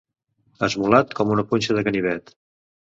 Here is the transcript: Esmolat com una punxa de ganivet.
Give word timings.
Esmolat 0.69 1.15
com 1.21 1.35
una 1.37 1.47
punxa 1.53 1.79
de 1.81 1.87
ganivet. 1.91 2.39